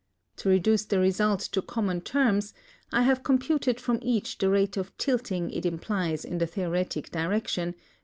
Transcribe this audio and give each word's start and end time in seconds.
To 0.37 0.49
reduce 0.49 0.83
the 0.85 0.97
results 0.97 1.47
to 1.49 1.61
common 1.61 2.01
terms 2.01 2.55
I 2.91 3.03
have 3.03 3.21
computed 3.21 3.79
from 3.79 3.99
each 4.01 4.39
the 4.39 4.49
rate 4.49 4.75
of 4.75 4.97
tilting 4.97 5.51
it 5.51 5.63
implies 5.63 6.25
in 6.25 6.39
the 6.39 6.47
theoretic 6.47 7.11
direction, 7.11 7.75
S. 7.77 7.81